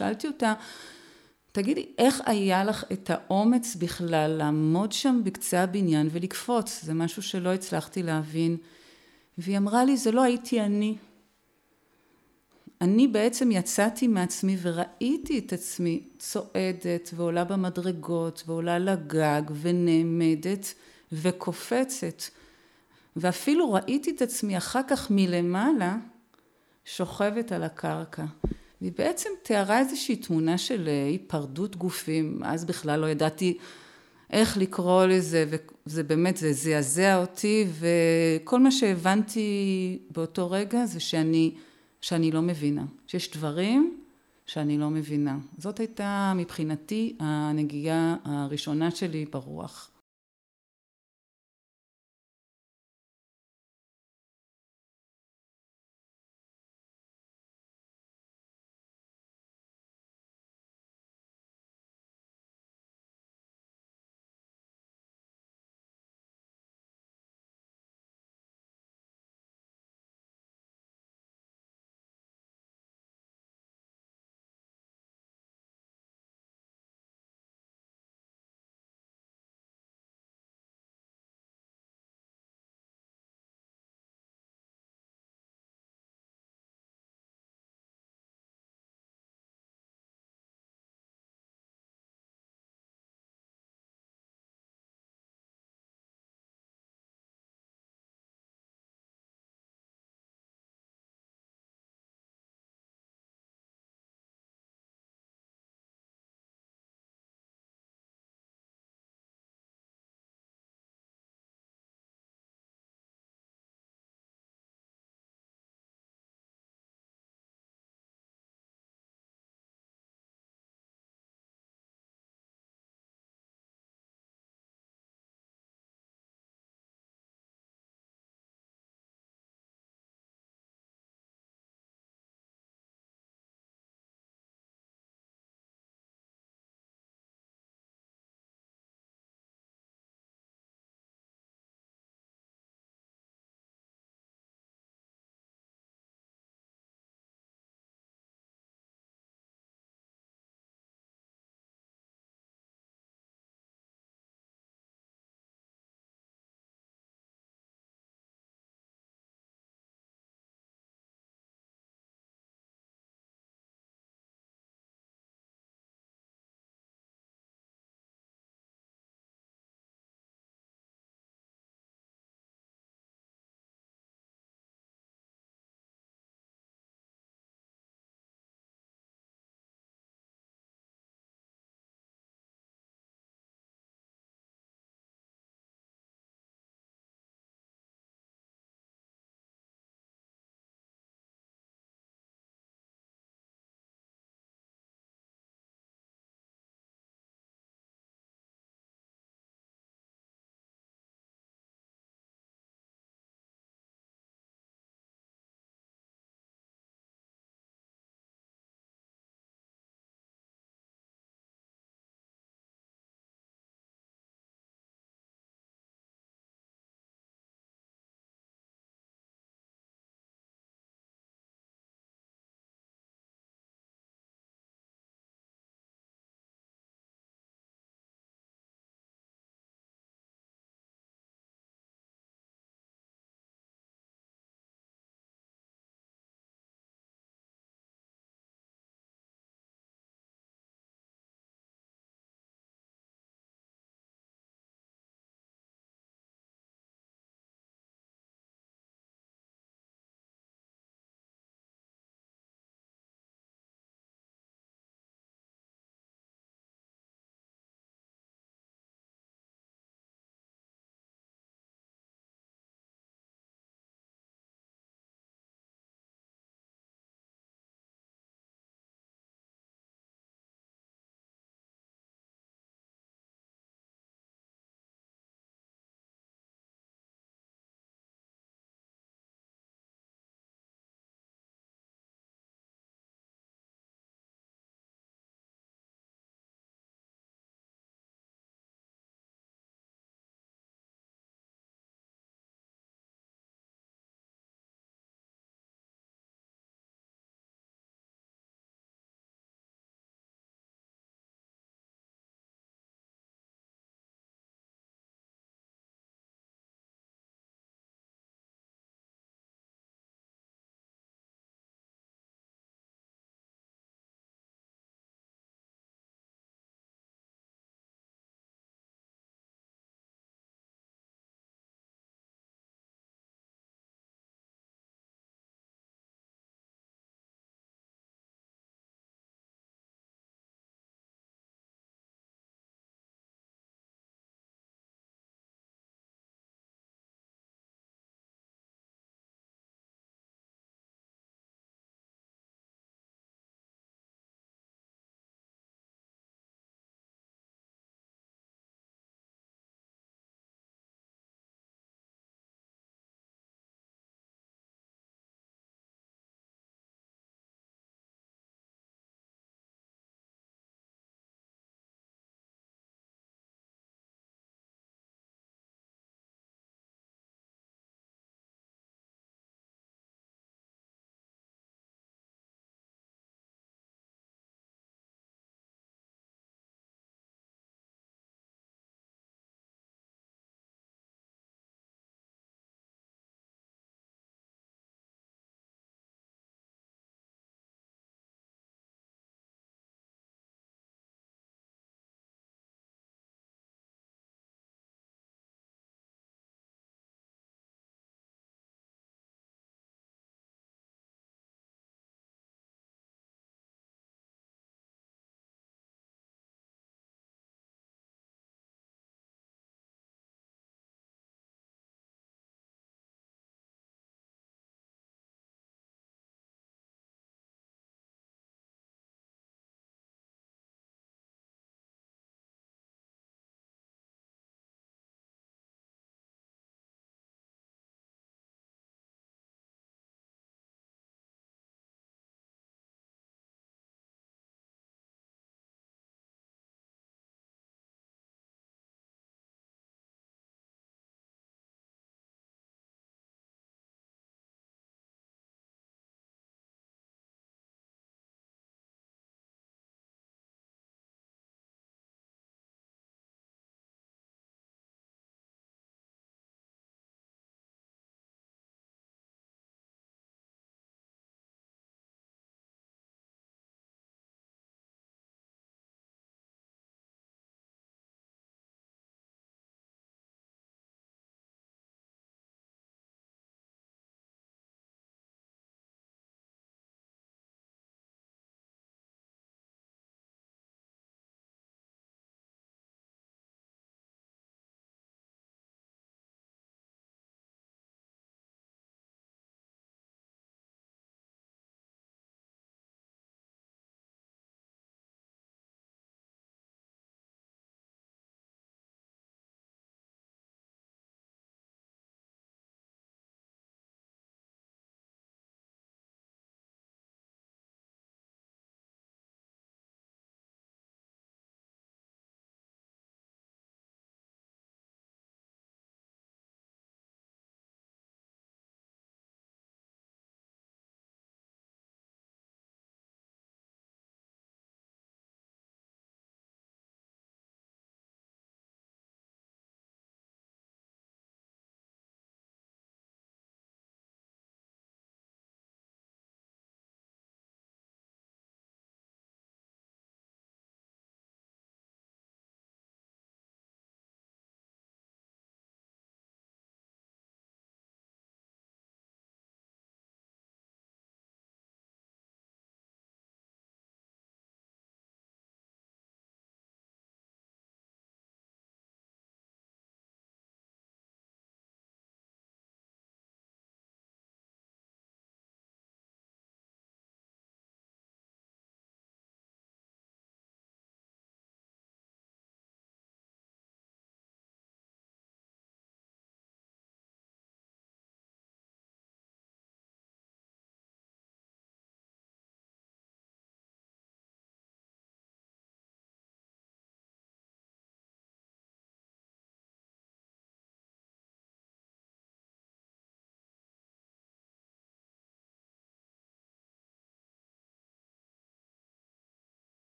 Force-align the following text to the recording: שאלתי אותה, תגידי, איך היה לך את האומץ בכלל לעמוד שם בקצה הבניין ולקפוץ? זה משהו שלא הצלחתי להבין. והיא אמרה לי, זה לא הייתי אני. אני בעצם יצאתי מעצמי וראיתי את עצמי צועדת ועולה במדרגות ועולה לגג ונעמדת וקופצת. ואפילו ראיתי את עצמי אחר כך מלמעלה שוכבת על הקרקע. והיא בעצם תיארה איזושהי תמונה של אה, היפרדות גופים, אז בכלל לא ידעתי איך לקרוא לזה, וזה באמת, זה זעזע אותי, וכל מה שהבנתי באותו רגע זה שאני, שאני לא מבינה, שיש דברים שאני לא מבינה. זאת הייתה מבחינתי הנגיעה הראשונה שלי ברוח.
שאלתי 0.00 0.26
אותה, 0.26 0.54
תגידי, 1.52 1.86
איך 1.98 2.20
היה 2.26 2.64
לך 2.64 2.84
את 2.92 3.10
האומץ 3.10 3.76
בכלל 3.76 4.30
לעמוד 4.30 4.92
שם 4.92 5.20
בקצה 5.24 5.62
הבניין 5.62 6.08
ולקפוץ? 6.12 6.80
זה 6.82 6.94
משהו 6.94 7.22
שלא 7.22 7.54
הצלחתי 7.54 8.02
להבין. 8.02 8.56
והיא 9.38 9.58
אמרה 9.58 9.84
לי, 9.84 9.96
זה 9.96 10.12
לא 10.12 10.22
הייתי 10.22 10.60
אני. 10.60 10.96
אני 12.80 13.08
בעצם 13.08 13.50
יצאתי 13.52 14.08
מעצמי 14.08 14.56
וראיתי 14.62 15.38
את 15.38 15.52
עצמי 15.52 16.02
צועדת 16.18 17.10
ועולה 17.14 17.44
במדרגות 17.44 18.42
ועולה 18.46 18.78
לגג 18.78 19.42
ונעמדת 19.60 20.74
וקופצת. 21.12 22.22
ואפילו 23.16 23.72
ראיתי 23.72 24.10
את 24.10 24.22
עצמי 24.22 24.56
אחר 24.56 24.80
כך 24.88 25.10
מלמעלה 25.10 25.96
שוכבת 26.84 27.52
על 27.52 27.62
הקרקע. 27.62 28.24
והיא 28.80 28.92
בעצם 28.98 29.30
תיארה 29.42 29.78
איזושהי 29.78 30.16
תמונה 30.16 30.58
של 30.58 30.88
אה, 30.88 31.06
היפרדות 31.06 31.76
גופים, 31.76 32.40
אז 32.44 32.64
בכלל 32.64 33.00
לא 33.00 33.06
ידעתי 33.06 33.58
איך 34.30 34.56
לקרוא 34.56 35.04
לזה, 35.04 35.44
וזה 35.86 36.02
באמת, 36.02 36.36
זה 36.36 36.52
זעזע 36.52 37.16
אותי, 37.16 37.66
וכל 37.78 38.60
מה 38.60 38.70
שהבנתי 38.70 39.98
באותו 40.10 40.50
רגע 40.50 40.86
זה 40.86 41.00
שאני, 41.00 41.54
שאני 42.00 42.30
לא 42.30 42.42
מבינה, 42.42 42.84
שיש 43.06 43.30
דברים 43.30 43.96
שאני 44.46 44.78
לא 44.78 44.90
מבינה. 44.90 45.38
זאת 45.58 45.78
הייתה 45.78 46.32
מבחינתי 46.36 47.16
הנגיעה 47.20 48.16
הראשונה 48.24 48.90
שלי 48.90 49.26
ברוח. 49.32 49.89